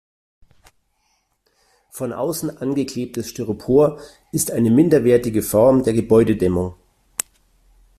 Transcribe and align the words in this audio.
Von 1.91 2.11
außen 2.11 2.57
angeklebtes 2.57 3.29
Styropor 3.29 3.99
ist 4.31 4.49
eine 4.49 4.71
minderwertige 4.71 5.43
Form 5.43 5.83
der 5.83 5.93
Gebäudedämmung. 5.93 6.73